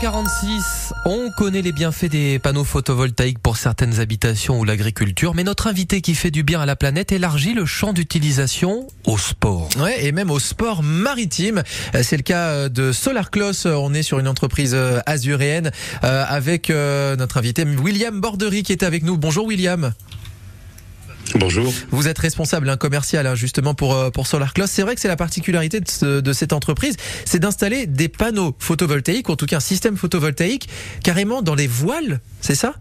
46 0.00 0.92
on 1.06 1.30
connaît 1.36 1.60
les 1.60 1.72
bienfaits 1.72 2.06
des 2.06 2.38
panneaux 2.38 2.62
photovoltaïques 2.62 3.40
pour 3.40 3.56
certaines 3.56 3.98
habitations 3.98 4.60
ou 4.60 4.64
l'agriculture, 4.64 5.34
mais 5.34 5.42
notre 5.42 5.66
invité 5.66 6.00
qui 6.00 6.14
fait 6.14 6.30
du 6.30 6.44
bien 6.44 6.60
à 6.60 6.66
la 6.66 6.76
planète 6.76 7.10
élargit 7.10 7.52
le 7.52 7.66
champ 7.66 7.92
d'utilisation 7.92 8.86
au 9.06 9.18
sport. 9.18 9.68
Ouais, 9.80 10.04
et 10.04 10.12
même 10.12 10.30
au 10.30 10.38
sport 10.38 10.84
maritime. 10.84 11.64
C'est 12.00 12.16
le 12.16 12.22
cas 12.22 12.68
de 12.68 12.92
SolarCloss. 12.92 13.66
On 13.66 13.92
est 13.92 14.04
sur 14.04 14.20
une 14.20 14.28
entreprise 14.28 14.76
azuréenne 15.06 15.72
euh, 16.04 16.24
avec 16.28 16.70
euh, 16.70 17.16
notre 17.16 17.38
invité 17.38 17.64
William 17.64 18.20
Bordery 18.20 18.62
qui 18.62 18.70
est 18.70 18.84
avec 18.84 19.02
nous. 19.02 19.16
Bonjour 19.16 19.46
William. 19.46 19.92
Bonjour. 21.36 21.72
Vous 21.90 22.08
êtes 22.08 22.18
responsable 22.18 22.68
un 22.68 22.76
commercial 22.76 23.26
hein, 23.26 23.34
justement 23.34 23.74
pour 23.74 23.94
euh, 23.94 24.10
pour 24.10 24.26
SolarCloss. 24.26 24.70
C'est 24.70 24.82
vrai 24.82 24.94
que 24.94 25.00
c'est 25.00 25.08
la 25.08 25.16
particularité 25.16 25.80
de, 25.80 25.88
ce- 25.88 26.20
de 26.20 26.32
cette 26.32 26.52
entreprise, 26.52 26.96
c'est 27.24 27.38
d'installer 27.38 27.86
des 27.86 28.08
panneaux 28.08 28.54
photovoltaïques, 28.58 29.28
ou 29.28 29.32
en 29.32 29.36
tout 29.36 29.46
cas 29.46 29.56
un 29.56 29.60
système 29.60 29.96
photovoltaïque 29.96 30.68
carrément 31.02 31.40
dans 31.42 31.54
les 31.54 31.66
voiles, 31.66 32.20
c'est 32.40 32.54
ça? 32.54 32.74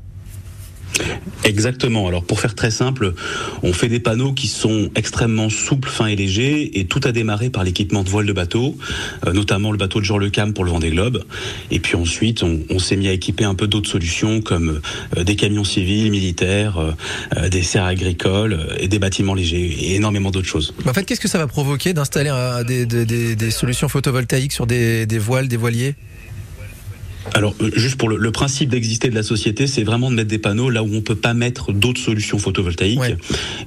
Exactement. 1.44 2.08
Alors 2.08 2.24
pour 2.24 2.40
faire 2.40 2.56
très 2.56 2.72
simple, 2.72 3.14
on 3.64 3.74
fait 3.74 3.88
des 3.88 4.00
panneaux 4.00 4.34
qui 4.34 4.48
sont 4.48 4.90
extrêmement 4.96 5.50
souples, 5.50 5.90
fins 5.90 6.08
et 6.08 6.16
légers, 6.16 6.80
et 6.80 6.86
tout 6.86 7.02
a 7.04 7.12
démarré 7.12 7.50
par 7.50 7.64
l'équipement 7.64 8.04
de 8.04 8.10
voile 8.10 8.26
de 8.26 8.34
bateau, 8.34 8.78
euh, 9.26 9.34
notamment 9.34 9.72
le 9.72 9.78
bateau 9.78 10.00
de 10.00 10.06
Jean 10.06 10.18
Le 10.18 10.30
Cam 10.30 10.54
pour 10.54 10.64
le 10.64 10.72
Vendée 10.72 10.92
Globe. 10.92 11.24
Et 11.72 11.80
puis 11.80 11.96
ensuite, 11.96 12.44
on, 12.44 12.80
s'est 12.80 12.96
mis 12.96 13.08
à 13.08 13.12
équiper 13.12 13.44
un 13.44 13.56
peu 13.56 13.68
d'autres 13.68 13.90
solutions 13.90 14.42
comme 14.42 14.82
euh, 15.18 15.24
des 15.24 15.36
camions 15.36 15.64
civils, 15.64 16.10
militaires, 16.12 16.78
euh, 16.78 17.50
des 17.50 17.62
serres 17.64 17.86
agricoles 17.86 18.58
et 18.80 18.88
des 18.88 19.00
bâtiments 19.00 19.34
légers 19.34 19.76
et 19.80 19.96
énormément 19.96 20.32
d'autres 20.32 20.48
choses. 20.48 20.74
En 20.88 20.94
fait, 20.94 21.04
qu'est-ce 21.04 21.22
que 21.22 21.28
ça 21.28 21.38
va 21.38 21.48
provoquer 21.48 21.94
d'installer 21.94 22.32
des, 22.66 23.52
solutions 23.52 23.90
photovoltaïques 23.90 24.54
sur 24.54 24.66
des 24.66 25.06
voiles, 25.20 25.48
des 25.48 25.58
voiliers? 25.58 25.96
Alors, 27.34 27.56
euh, 27.62 27.70
juste 27.76 27.96
pour 27.96 28.10
le, 28.10 28.18
le 28.18 28.32
principe 28.32 28.70
d'exister 28.70 29.10
de 29.10 29.16
la 29.16 29.24
société, 29.24 29.68
c'est 29.68 29.84
vraiment 29.84 30.10
de 30.10 30.16
mettre 30.16 30.30
des 30.30 30.40
panneaux 30.40 30.70
là 30.70 30.84
où 30.84 30.90
on 30.94 31.02
peut 31.02 31.16
pas 31.16 31.34
mettre 31.34 31.72
d'autres 31.72 32.02
solutions 32.02 32.40
photovoltaïques. 32.40 33.00
Ouais. 33.00 33.18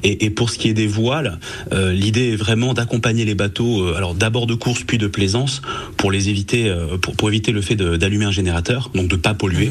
Et, 0.02 0.24
et 0.24 0.30
pour 0.30 0.50
ce 0.50 0.58
qui 0.58 0.68
est 0.68 0.74
des 0.74 0.86
voiles, 0.86 1.38
euh, 1.72 1.92
l'idée 1.92 2.32
est 2.32 2.36
vraiment 2.36 2.74
d'accompagner 2.74 3.24
les 3.24 3.34
bateaux, 3.34 3.82
euh, 3.82 3.96
alors 3.96 4.14
d'abord 4.14 4.46
de 4.46 4.54
course 4.54 4.82
puis 4.84 4.98
de 4.98 5.06
plaisance, 5.06 5.62
pour 5.96 6.10
les 6.10 6.28
éviter, 6.28 6.68
euh, 6.68 6.98
pour, 6.98 7.14
pour 7.16 7.28
éviter 7.28 7.52
le 7.52 7.62
fait 7.62 7.76
d'allumer 7.76 8.24
un 8.24 8.32
générateur, 8.32 8.90
donc 8.94 9.08
de 9.08 9.16
pas 9.16 9.34
polluer. 9.34 9.70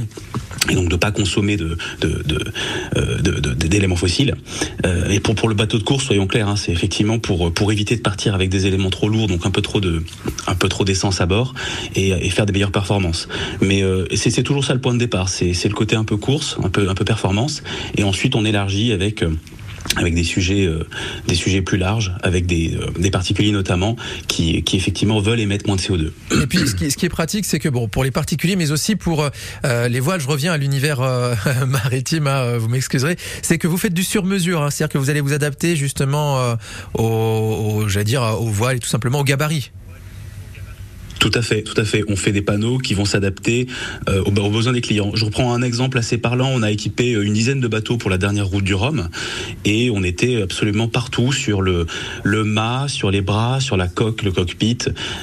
Et 0.69 0.75
donc 0.75 0.87
de 0.87 0.95
pas 0.95 1.11
consommer 1.11 1.57
de 1.57 1.77
d'éléments 3.55 3.97
fossiles. 3.97 4.35
Et 5.09 5.19
pour 5.19 5.35
pour 5.35 5.49
le 5.49 5.55
bateau 5.55 5.77
de 5.77 5.83
course, 5.83 6.05
soyons 6.05 6.25
clairs, 6.25 6.47
hein, 6.47 6.55
c'est 6.55 6.71
effectivement 6.71 7.19
pour 7.19 7.53
pour 7.53 7.73
éviter 7.73 7.97
de 7.97 8.01
partir 8.01 8.33
avec 8.33 8.49
des 8.49 8.65
éléments 8.65 8.89
trop 8.89 9.09
lourds, 9.09 9.27
donc 9.27 9.45
un 9.45 9.51
peu 9.51 9.61
trop 9.61 9.81
de 9.81 10.03
un 10.47 10.55
peu 10.55 10.69
trop 10.69 10.85
d'essence 10.85 11.19
à 11.19 11.25
bord 11.25 11.53
et, 11.95 12.11
et 12.11 12.29
faire 12.29 12.45
des 12.45 12.53
meilleures 12.53 12.71
performances. 12.71 13.27
Mais 13.59 13.72
euh, 13.81 14.05
c'est 14.13 14.43
toujours 14.43 14.63
ça 14.63 14.73
le 14.73 14.81
point 14.81 14.93
de 14.93 14.99
départ. 14.99 15.29
C'est 15.29 15.53
le 15.65 15.73
côté 15.73 15.95
un 15.95 16.03
peu 16.03 16.17
course, 16.17 16.57
un 16.63 16.69
peu 16.69 17.05
performance, 17.05 17.63
et 17.97 18.03
ensuite 18.03 18.35
on 18.35 18.45
élargit 18.45 18.91
avec 18.91 19.23
euh, 19.23 19.29
avec 19.97 20.15
des 20.15 20.23
sujets, 20.23 20.65
euh, 20.65 20.87
des 21.27 21.35
sujets 21.35 21.61
plus 21.61 21.77
larges, 21.77 22.13
avec 22.23 22.45
des, 22.45 22.77
particuliers 23.11 23.51
notamment, 23.51 23.97
qui, 24.27 24.63
effectivement 24.73 25.19
veulent 25.19 25.41
émettre 25.41 25.67
moins 25.67 25.75
de 25.75 25.81
CO2. 25.81 26.11
Et 26.41 26.47
puis, 26.47 26.59
ce 26.59 26.73
qui, 26.73 27.05
est 27.05 27.09
pratique, 27.09 27.45
c'est 27.45 27.59
que 27.59 27.67
pour 27.67 28.03
les 28.03 28.09
particuliers, 28.09 28.55
mais 28.55 28.71
aussi 28.71 28.95
pour 28.95 29.29
les 29.65 29.99
voiles, 29.99 30.21
je 30.21 30.27
reviens 30.27 30.53
à 30.53 30.57
l'univers 30.57 31.01
maritime, 31.67 32.27
hein, 32.27 32.57
vous 32.57 32.69
m'excuserez, 32.69 33.17
c'est 33.41 33.57
que 33.57 33.67
vous 33.67 33.77
faites 33.77 33.93
du 33.93 34.03
sur-mesure, 34.03 34.63
hein, 34.63 34.69
c'est-à-dire 34.71 34.93
que 34.93 34.97
vous 34.97 35.09
allez 35.09 35.21
vous 35.21 35.33
adapter 35.33 35.75
justement 35.75 36.39
euh, 36.39 36.55
au, 36.97 37.03
au- 37.03 37.87
j'allais 37.87 38.05
dire, 38.05 38.21
aux 38.39 38.49
voiles 38.49 38.77
et 38.77 38.79
tout 38.79 38.89
simplement 38.89 39.19
au 39.19 39.23
gabarit. 39.23 39.71
Tout 41.23 41.31
à 41.35 41.41
fait, 41.41 41.61
tout 41.61 41.79
à 41.79 41.85
fait. 41.85 42.03
On 42.09 42.17
fait 42.17 42.33
des 42.33 42.41
panneaux 42.41 42.79
qui 42.79 42.95
vont 42.95 43.05
s'adapter 43.05 43.67
euh, 44.09 44.21
aux, 44.25 44.31
besoins 44.31 44.73
des 44.73 44.81
clients. 44.81 45.11
Je 45.13 45.23
reprends 45.23 45.53
un 45.53 45.61
exemple 45.61 45.97
assez 45.97 46.17
parlant. 46.17 46.49
On 46.53 46.61
a 46.63 46.69
équipé 46.69 47.13
euh, 47.13 47.21
une 47.21 47.31
dizaine 47.31 47.61
de 47.61 47.67
bateaux 47.69 47.95
pour 47.95 48.09
la 48.09 48.17
dernière 48.17 48.47
route 48.47 48.65
du 48.65 48.73
Rhum 48.73 49.07
et 49.63 49.89
on 49.89 50.03
était 50.03 50.41
absolument 50.41 50.89
partout 50.89 51.31
sur 51.31 51.61
le, 51.61 51.85
le 52.23 52.43
mât, 52.43 52.89
sur 52.89 53.09
les 53.09 53.21
bras, 53.21 53.61
sur 53.61 53.77
la 53.77 53.87
coque, 53.87 54.23
le 54.23 54.33
cockpit 54.33 54.79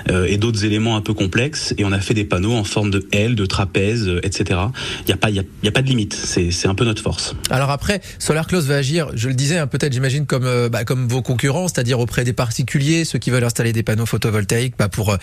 euh, 0.08 0.24
et 0.24 0.38
d'autres 0.38 0.64
éléments 0.64 0.96
un 0.96 1.02
peu 1.02 1.12
complexes. 1.12 1.74
Et 1.76 1.84
on 1.84 1.92
a 1.92 2.00
fait 2.00 2.14
des 2.14 2.24
panneaux 2.24 2.54
en 2.54 2.64
forme 2.64 2.90
de 2.90 3.06
L, 3.12 3.34
de 3.34 3.44
trapèze, 3.44 4.10
etc. 4.22 4.58
Il 5.00 5.08
n'y 5.08 5.12
a, 5.12 5.72
pas- 5.72 5.82
de 5.82 5.86
limite. 5.86 6.14
C'est 6.14 6.66
un 6.66 6.74
peu 6.74 6.86
notre 6.86 7.02
force. 7.02 7.34
Alors 7.50 7.68
après, 7.68 8.00
SolarClose 8.18 8.66
va 8.66 8.76
agir, 8.76 9.10
je 9.14 9.28
le 9.28 9.34
disais, 9.34 9.58
hein, 9.58 9.66
peut-être 9.66 9.92
j'imagine 9.92 10.24
comme 10.24 10.68
bah, 10.68 10.84
comme 10.84 11.08
vos 11.08 11.20
concurrents, 11.20 11.68
c'est-à-dire 11.68 12.00
auprès 12.00 12.24
des 12.24 12.32
particuliers, 12.32 13.04
ceux 13.04 13.18
qui 13.18 13.28
veulent 13.28 13.44
installer 13.44 13.74
des 13.74 13.82
panneaux 13.82 14.06
photovoltaïques 14.06 14.76
bah, 14.78 14.88
pour 14.88 15.10
euh, 15.10 15.16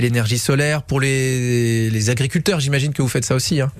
l'énergie 0.00 0.38
solaire, 0.38 0.82
pour 0.82 1.00
les, 1.00 1.90
les 1.90 2.10
agriculteurs, 2.10 2.60
j'imagine 2.60 2.92
que 2.92 3.02
vous 3.02 3.08
faites 3.08 3.24
ça 3.24 3.34
aussi. 3.34 3.60
Hein. 3.60 3.70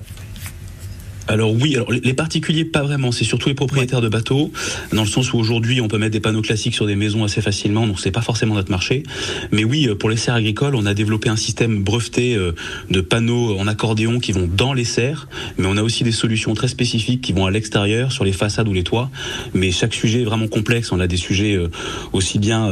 Alors 1.27 1.53
oui, 1.53 1.75
alors 1.75 1.91
les 1.91 2.13
particuliers 2.13 2.65
pas 2.65 2.81
vraiment, 2.81 3.11
c'est 3.13 3.23
surtout 3.23 3.47
les 3.47 3.55
propriétaires 3.55 4.01
de 4.01 4.09
bateaux, 4.09 4.51
dans 4.91 5.03
le 5.03 5.07
sens 5.07 5.31
où 5.31 5.37
aujourd'hui 5.37 5.79
on 5.79 5.87
peut 5.87 5.97
mettre 5.97 6.11
des 6.11 6.19
panneaux 6.19 6.41
classiques 6.41 6.73
sur 6.73 6.87
des 6.87 6.95
maisons 6.95 7.23
assez 7.23 7.41
facilement, 7.41 7.87
donc 7.87 7.99
c'est 7.99 8.11
pas 8.11 8.21
forcément 8.21 8.55
notre 8.55 8.71
marché. 8.71 9.03
Mais 9.51 9.63
oui, 9.63 9.87
euh, 9.87 9.95
pour 9.95 10.09
les 10.09 10.17
serres 10.17 10.35
agricoles, 10.35 10.75
on 10.75 10.85
a 10.85 10.93
développé 10.93 11.29
un 11.29 11.35
système 11.35 11.83
breveté 11.83 12.35
euh, 12.35 12.53
de 12.89 12.99
panneaux 13.01 13.57
en 13.57 13.67
accordéon 13.67 14.19
qui 14.19 14.31
vont 14.31 14.49
dans 14.51 14.73
les 14.73 14.83
serres, 14.83 15.29
mais 15.57 15.67
on 15.67 15.77
a 15.77 15.83
aussi 15.83 16.03
des 16.03 16.11
solutions 16.11 16.53
très 16.53 16.67
spécifiques 16.67 17.21
qui 17.21 17.33
vont 17.33 17.45
à 17.45 17.51
l'extérieur, 17.51 18.11
sur 18.11 18.25
les 18.25 18.33
façades 18.33 18.67
ou 18.67 18.73
les 18.73 18.83
toits. 18.83 19.09
Mais 19.53 19.71
chaque 19.71 19.93
sujet 19.93 20.21
est 20.21 20.25
vraiment 20.25 20.47
complexe. 20.47 20.91
On 20.91 20.99
a 20.99 21.07
des 21.07 21.17
sujets 21.17 21.55
euh, 21.55 21.69
aussi 22.13 22.39
bien 22.39 22.71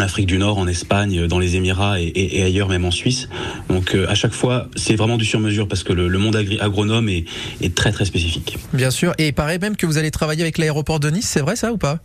en 0.00 0.04
Afrique 0.04 0.26
du 0.26 0.38
Nord, 0.38 0.56
en 0.58 0.66
Espagne, 0.66 1.26
dans 1.26 1.38
les 1.38 1.56
Émirats 1.56 2.00
et, 2.00 2.04
et- 2.04 2.38
et 2.38 2.42
ailleurs, 2.42 2.68
même 2.68 2.84
en 2.86 2.90
Suisse. 2.90 3.28
Donc 3.68 3.94
euh, 3.94 4.08
à 4.08 4.14
chaque 4.14 4.32
fois, 4.32 4.68
c'est 4.74 4.96
vraiment 4.96 5.18
du 5.18 5.24
sur-mesure 5.26 5.68
parce 5.68 5.82
que 5.82 5.92
le, 5.92 6.08
le 6.08 6.18
monde 6.18 6.36
agronome 6.60 7.08
est, 7.10 7.24
est 7.60 7.74
très 7.74 7.92
très 7.92 8.04
spécifique. 8.06 8.56
Bien 8.72 8.90
sûr. 8.90 9.12
Et 9.18 9.28
il 9.28 9.34
paraît 9.34 9.58
même 9.58 9.76
que 9.76 9.84
vous 9.86 9.98
allez 9.98 10.10
travailler 10.10 10.42
avec 10.42 10.56
l'aéroport 10.58 11.00
de 11.00 11.10
Nice, 11.10 11.28
c'est 11.28 11.40
vrai 11.40 11.54
ça 11.56 11.72
ou 11.72 11.76
pas? 11.76 11.98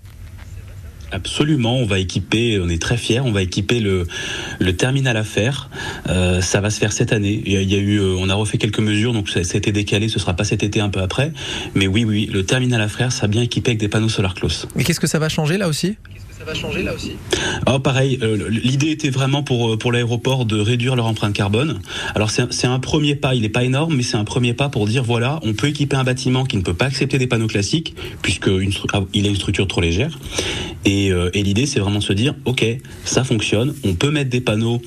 Absolument, 1.11 1.77
on 1.77 1.85
va 1.85 1.99
équiper, 1.99 2.59
on 2.61 2.67
est 2.67 2.81
très 2.81 2.97
fiers, 2.97 3.21
on 3.21 3.31
va 3.31 3.41
équiper 3.43 3.79
le, 3.79 4.05
le 4.59 4.75
terminal 4.75 5.15
à 5.15 5.23
fer. 5.23 5.69
Euh, 6.09 6.41
ça 6.41 6.59
va 6.59 6.69
se 6.69 6.79
faire 6.79 6.91
cette 6.91 7.13
année. 7.13 7.41
Il 7.45 7.53
y 7.53 7.57
a, 7.57 7.61
il 7.61 7.71
y 7.71 7.75
a 7.75 7.77
eu, 7.77 7.99
euh, 7.99 8.15
on 8.17 8.27
a 8.27 8.33
refait 8.33 8.57
quelques 8.57 8.79
mesures, 8.79 9.13
donc 9.13 9.29
ça, 9.29 9.43
ça 9.45 9.53
a 9.53 9.57
été 9.57 9.71
décalé. 9.71 10.09
Ce 10.09 10.19
sera 10.19 10.33
pas 10.33 10.43
cet 10.43 10.63
été, 10.63 10.81
un 10.81 10.89
peu 10.89 10.99
après. 11.01 11.31
Mais 11.75 11.87
oui, 11.87 12.03
oui, 12.03 12.29
le 12.33 12.43
terminal 12.43 12.81
à 12.81 12.89
fer 12.89 13.11
sera 13.13 13.27
bien 13.27 13.43
équipé 13.43 13.69
avec 13.71 13.79
des 13.79 13.87
panneaux 13.87 14.09
solar 14.09 14.33
close. 14.33 14.67
Et 14.77 14.83
qu'est-ce 14.83 14.99
que 14.99 15.07
ça 15.07 15.19
va 15.19 15.29
changer 15.29 15.57
là 15.57 15.69
aussi? 15.69 15.95
Alors 17.65 17.81
pareil, 17.81 18.19
euh, 18.21 18.47
l'idée 18.49 18.89
était 18.91 19.09
vraiment 19.09 19.43
pour 19.43 19.73
euh, 19.73 19.77
pour 19.77 19.91
l'aéroport 19.91 20.45
de 20.45 20.59
réduire 20.59 20.95
leur 20.95 21.05
empreinte 21.07 21.33
carbone. 21.33 21.79
Alors 22.13 22.29
c'est 22.29 22.43
un- 22.67 22.79
premier 22.79 23.15
pas, 23.15 23.33
il 23.35 23.41
n'est 23.41 23.49
pas 23.49 23.63
énorme, 23.63 23.95
mais 23.95 24.03
c'est 24.03 24.17
un 24.17 24.23
premier 24.25 24.53
pas 24.53 24.69
pour 24.69 24.85
dire 24.85 25.03
voilà, 25.03 25.39
on 25.43 25.53
peut 25.53 25.67
équiper 25.67 25.95
un 25.95 26.03
bâtiment 26.03 26.45
qui 26.45 26.57
ne 26.57 26.61
peut 26.61 26.73
pas 26.73 26.85
accepter 26.85 27.17
des 27.17 27.27
panneaux 27.27 27.47
classiques 27.47 27.95
stru- 28.71 28.87
ah, 28.93 29.01
a 29.25 29.29
une 29.29 29.35
structure 29.35 29.67
trop 29.67 29.81
légère. 29.81 30.17
Et, 30.85 31.11
euh, 31.11 31.29
et 31.33 31.41
l'idée 31.41 31.65
c'est 31.65 31.79
vraiment 31.79 32.01
se 32.01 32.13
dire 32.13 32.35
ok, 32.45 32.63
ça 33.05 33.23
fonctionne, 33.23 33.73
on 33.83 33.95
peut 33.95 34.11
mettre 34.11 34.29
des 34.29 34.41
panneaux 34.41 34.81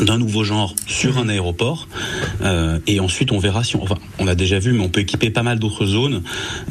d'un 0.00 0.18
nouveau 0.18 0.44
genre 0.44 0.74
sur 0.86 1.18
un 1.18 1.28
aéroport 1.28 1.88
euh, 2.42 2.78
et 2.86 3.00
ensuite 3.00 3.32
on 3.32 3.38
verra 3.38 3.64
si 3.64 3.76
on, 3.76 3.82
enfin 3.82 3.96
on 4.18 4.26
a 4.28 4.34
déjà 4.34 4.58
vu 4.58 4.72
mais 4.72 4.82
on 4.84 4.88
peut 4.88 5.00
équiper 5.00 5.30
pas 5.30 5.42
mal 5.42 5.58
d'autres 5.58 5.86
zones 5.86 6.22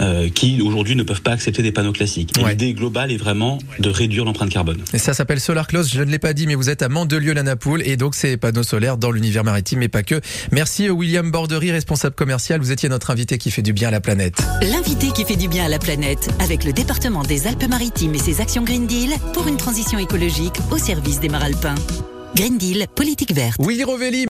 euh, 0.02 0.30
qui 0.30 0.62
aujourd'hui 0.62 0.96
ne 0.96 1.04
peuvent 1.04 1.22
pas 1.22 1.32
accepter 1.32 1.62
des 1.64 1.72
panneaux 1.72 1.92
classiques 1.92 2.34
Ouais. 2.42 2.52
l'idée 2.52 2.74
globale 2.74 3.12
est 3.12 3.18
vraiment 3.18 3.58
de 3.80 3.90
réduire 3.90 4.24
l'empreinte 4.26 4.50
carbone 4.50 4.78
Et 4.94 4.98
ça 4.98 5.14
s'appelle 5.14 5.40
SolarClose, 5.40 5.92
je 5.92 6.02
ne 6.04 6.12
l'ai 6.12 6.20
pas 6.20 6.34
dit, 6.34 6.46
mais 6.48 6.56
vous 6.56 6.70
êtes 6.70 6.82
à 6.82 6.90
Mandelieu-la-Napoule 6.90 7.82
et 7.86 7.98
donc 7.98 8.16
c'est 8.16 8.38
panneaux 8.38 8.64
solaires 8.64 8.98
dans 8.98 9.12
l'univers 9.12 9.44
maritime 9.44 9.82
et 9.84 9.88
pas 9.88 10.04
que. 10.04 10.22
Merci 10.52 10.90
William 10.90 11.30
Bordery, 11.32 11.72
responsable 11.72 12.16
commercial. 12.16 12.60
Vous 12.60 12.72
étiez 12.72 12.90
notre 12.90 13.10
invité 13.12 13.38
qui 13.38 13.50
fait 13.52 13.62
du 13.62 13.74
bien 13.74 13.88
à 13.90 13.92
la 13.92 14.02
planète. 14.02 14.36
L'invité 14.62 15.08
qui 15.16 15.26
fait 15.26 15.36
du 15.36 15.48
bien 15.48 15.66
à 15.66 15.70
la 15.70 15.80
planète 15.80 16.30
avec 16.40 16.64
le 16.64 16.74
département 16.74 17.24
des 17.24 17.48
Alpes-Maritimes 17.48 18.16
et 18.16 18.20
ses 18.20 18.42
actions 18.42 18.64
Green 18.64 18.88
Deal 18.88 19.12
pour 19.34 19.48
une 19.48 19.58
transition 19.58 19.98
écologique 20.00 20.56
au 20.72 20.78
service 20.78 21.20
des 21.20 21.30
Maralpins. 21.30 21.76
Green 22.38 22.58
Deal, 22.60 22.86
politique 22.94 23.34
verte. 23.34 23.60
Willy 23.66 23.82
Rovelli. 23.82 24.26